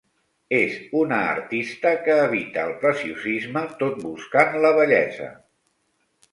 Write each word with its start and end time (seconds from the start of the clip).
És 0.59 0.77
una 1.01 1.19
artista 1.33 1.91
que 2.07 2.15
evita 2.23 2.65
el 2.71 2.75
preciosisme 2.87 3.65
tot 3.85 4.03
buscant 4.09 4.59
la 4.67 4.75
bellesa. 4.83 5.33